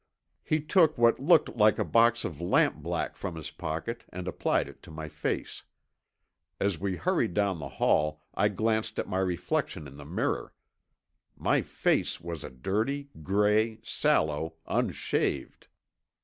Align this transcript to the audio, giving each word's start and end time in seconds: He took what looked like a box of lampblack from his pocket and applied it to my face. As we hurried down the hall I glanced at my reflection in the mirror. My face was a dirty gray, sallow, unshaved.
He 0.43 0.59
took 0.61 0.97
what 0.97 1.19
looked 1.19 1.55
like 1.55 1.77
a 1.77 1.85
box 1.85 2.25
of 2.25 2.41
lampblack 2.41 3.15
from 3.15 3.35
his 3.35 3.51
pocket 3.51 4.03
and 4.09 4.27
applied 4.27 4.67
it 4.67 4.81
to 4.81 4.89
my 4.89 5.07
face. 5.07 5.61
As 6.59 6.79
we 6.79 6.95
hurried 6.95 7.35
down 7.35 7.59
the 7.59 7.69
hall 7.69 8.23
I 8.33 8.47
glanced 8.47 8.97
at 8.97 9.07
my 9.07 9.19
reflection 9.19 9.85
in 9.85 9.97
the 9.97 10.03
mirror. 10.05 10.55
My 11.37 11.61
face 11.61 12.19
was 12.19 12.43
a 12.43 12.49
dirty 12.49 13.09
gray, 13.21 13.79
sallow, 13.83 14.55
unshaved. 14.65 15.67